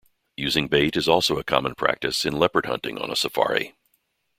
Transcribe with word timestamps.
Using 0.35 0.67
bait 0.67 0.97
is 0.97 1.07
also 1.07 1.37
a 1.37 1.43
common 1.43 1.75
practice 1.75 2.25
in 2.25 2.33
leopard 2.33 2.65
hunting 2.65 2.97
on 2.97 3.11
a 3.11 3.15
safari. 3.15 3.75